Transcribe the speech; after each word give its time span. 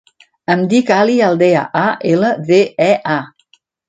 Em 0.51 0.61
dic 0.69 0.87
Ali 0.95 1.17
Aldea: 1.27 1.61
a, 1.81 1.83
ela, 2.13 2.31
de, 2.47 2.63
e, 2.87 2.89
a. 3.17 3.59